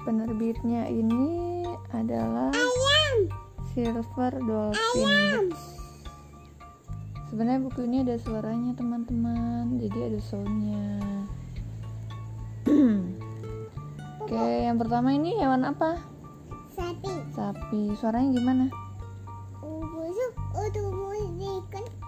[0.00, 1.60] Penerbitnya ini
[1.92, 2.52] adalah
[3.72, 5.80] Silver Dolphin Books.
[7.30, 10.98] Sebenarnya buku ini ada suaranya teman-teman, jadi ada soundnya.
[14.26, 16.02] Oke, yang pertama ini hewan apa?
[16.74, 17.12] Sapi.
[17.30, 17.94] Sapi.
[17.94, 18.66] Suaranya gimana?
[19.60, 20.32] Musikan.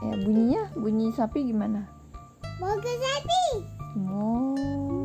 [0.03, 1.87] Ya bunyinya, bunyi sapi gimana?
[2.59, 3.45] Ke sapi.
[4.11, 5.02] Oh.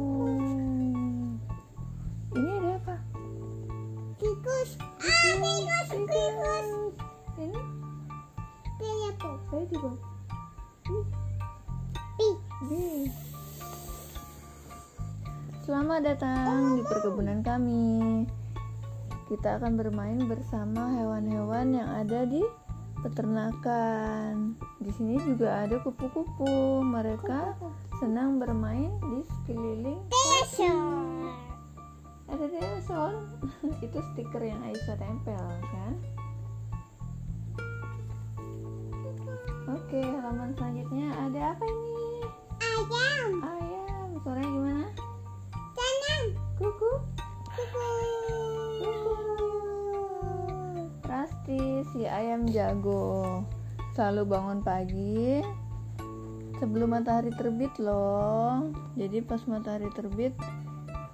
[4.58, 4.73] Tikus.
[4.81, 6.67] Ah, tikus, tikus.
[7.38, 9.30] Ini apa?
[9.53, 9.91] saya juga.
[15.61, 18.25] Selamat datang di perkebunan kami.
[19.30, 22.42] Kita akan bermain bersama hewan-hewan yang ada di
[23.05, 24.58] peternakan.
[24.81, 26.81] Di sini juga ada kupu-kupu.
[26.81, 27.61] Mereka
[28.02, 30.02] senang bermain di sekeliling.
[30.09, 31.56] Dinosaur.
[32.28, 33.16] Ada dinosaur.
[33.86, 35.94] Itu stiker yang Aisyah tempel kan?
[39.67, 42.23] Oke, halaman selanjutnya ada apa ini?
[42.59, 43.31] Ayam.
[43.44, 44.08] Ayam.
[44.23, 44.88] Suaranya gimana?
[45.75, 46.25] Tenang.
[46.55, 46.92] Kuku.
[48.80, 49.16] Kuku.
[51.08, 53.44] Rasti si ayam jago
[53.95, 55.44] selalu bangun pagi
[56.59, 58.72] sebelum matahari terbit loh.
[59.00, 60.36] Jadi pas matahari terbit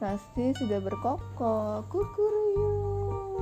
[0.04, 1.88] Rasti sudah berkokok.
[1.88, 3.40] Kukuruyuk.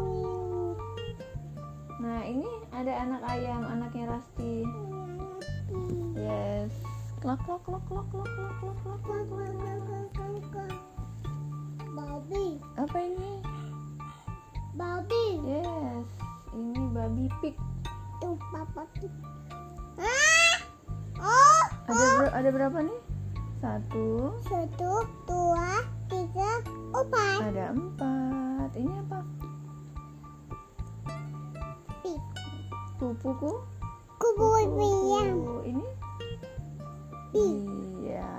[1.97, 4.61] Nah ini ada anak ayam, anaknya Rasti.
[6.13, 6.69] Yes.
[7.17, 9.33] Klok klok klok klok klok klok klok klok klok
[10.53, 10.69] klok.
[11.97, 12.61] Babi.
[12.77, 13.41] Apa ini?
[14.77, 15.41] Babi.
[15.41, 16.05] Yes.
[16.53, 17.57] Ini babi pig.
[18.21, 18.85] Tuh, papa.
[19.97, 20.61] Ah.
[21.17, 21.65] Oh.
[21.89, 23.01] Ada ber- ada berapa nih?
[23.61, 25.60] Satu, Satu, dua.
[27.41, 28.69] Ada empat.
[28.77, 29.19] Ini apa?
[33.01, 33.49] Kupu-kupu.
[34.21, 34.47] Kupu.
[35.65, 35.85] Ini?
[37.33, 37.45] Pi.
[38.05, 38.29] Iya.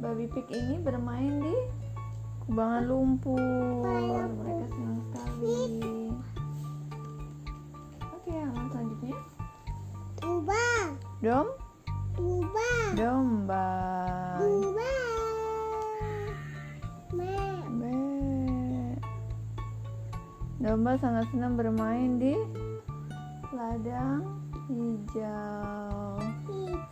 [0.00, 1.54] Babi pig ini bermain di
[2.48, 3.38] kubangan lumpur.
[4.26, 5.60] Mereka senang sekali.
[8.10, 9.18] Oke, halaman selanjutnya.
[10.18, 10.64] Tuba.
[11.20, 11.46] Dom,
[12.16, 12.68] Tuba.
[12.96, 13.68] domba.
[20.60, 22.36] Domba sangat senang bermain di
[23.56, 26.20] ladang hijau.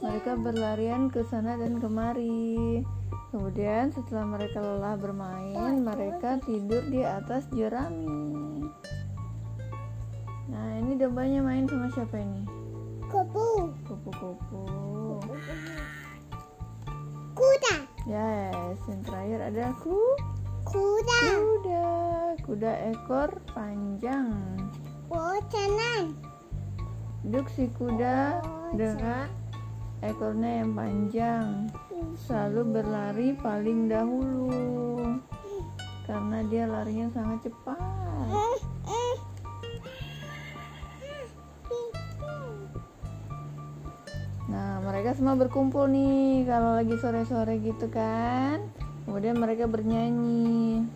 [0.01, 2.81] Mereka berlarian ke sana dan kemari.
[3.29, 8.65] Kemudian setelah mereka lelah bermain, mereka tidur di atas jerami.
[10.49, 12.49] Nah, ini dombanya main sama siapa ini?
[13.13, 13.69] Kupu.
[13.85, 14.65] Kupu-kupu.
[17.37, 17.77] Kuda.
[18.09, 20.01] Yes, yang terakhir ada ku
[20.65, 21.21] Kuda.
[21.37, 21.89] kuda.
[22.49, 24.33] Kuda ekor panjang.
[25.13, 26.17] Bocanan.
[27.21, 28.41] Duduk si kuda
[28.73, 29.29] dengan
[30.01, 31.69] ekornya yang panjang.
[32.25, 35.21] Selalu berlari paling dahulu
[36.09, 37.77] karena dia larinya sangat cepat.
[44.49, 48.65] Nah, mereka semua berkumpul nih kalau lagi sore-sore gitu kan.
[49.05, 50.89] Kemudian mereka bernyanyi.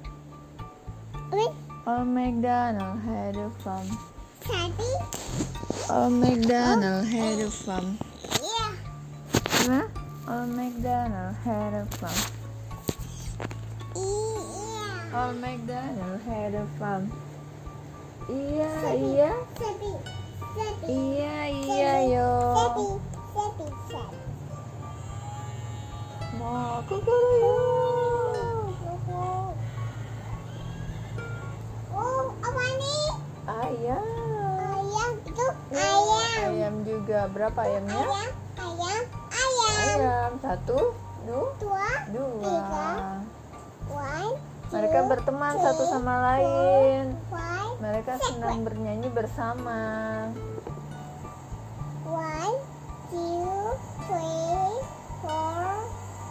[1.32, 1.56] Orange.
[1.86, 3.88] Old MacDonald had a farm.
[4.46, 4.72] Daddy.
[5.90, 7.98] Old MacDonald had a farm.
[8.42, 8.74] Yeah.
[9.48, 9.86] Huh?
[10.28, 12.20] Old MacDonald had a farm.
[13.96, 15.26] Yeah.
[15.26, 17.10] Old MacDonald had a farm.
[18.28, 19.34] Yeah, yeah.
[20.86, 22.54] Yeah, yeah, yo.
[22.56, 23.00] Seppy,
[23.34, 24.22] seppy, seppy.
[26.38, 28.11] もう心よ。
[37.02, 37.98] juga berapa ayamnya?
[37.98, 38.30] Ayam,
[38.62, 39.02] ayam,
[39.34, 39.74] ayam.
[39.82, 40.78] Ayam satu,
[41.26, 41.50] dua,
[42.14, 42.90] dua, tiga,
[43.90, 44.38] One,
[44.70, 47.18] Mereka berteman three, satu sama lain.
[47.26, 49.82] One, Mereka senang bernyanyi bersama.
[52.06, 52.56] One,
[53.10, 53.50] two,
[54.06, 54.70] three,
[55.26, 55.58] four,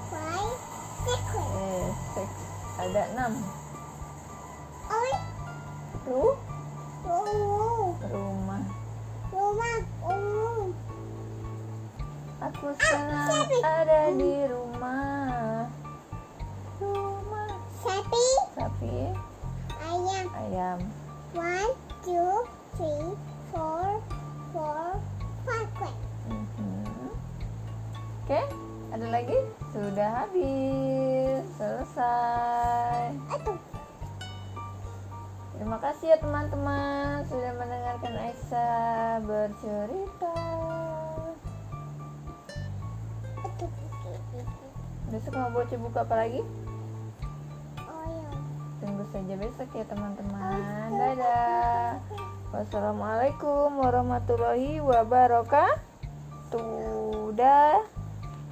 [0.07, 0.55] five,
[1.03, 1.23] six.
[1.35, 2.29] Eh, six.
[2.79, 3.60] Ada enam.
[13.61, 15.69] Ada di rumah
[16.81, 18.25] rumah Sapi.
[18.57, 18.97] sapi
[19.85, 20.25] Ayam.
[20.33, 20.79] ayam
[21.37, 22.43] One, two,
[22.75, 23.13] three,
[23.53, 24.01] four,
[24.49, 24.97] four,
[25.45, 25.69] five.
[25.77, 25.97] Wait.
[26.25, 27.13] Mhm.
[28.25, 28.41] oke
[28.91, 29.37] ada lagi
[29.69, 33.59] sudah habis selesai Aduh.
[35.61, 40.00] Terima kasih ya teman-teman sudah mendengarkan Aisyah bercerita.
[45.11, 46.41] Besok mau baca buku apa lagi?
[47.83, 48.39] Ayam.
[48.79, 50.87] Tunggu saja besok ya teman-teman.
[50.95, 51.99] Dadah.
[52.55, 55.83] Wassalamualaikum warahmatullahi wabarakatuh.
[57.35, 57.83] Dah.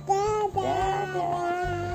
[0.07, 0.51] Dadah.
[0.51, 1.88] Dadah.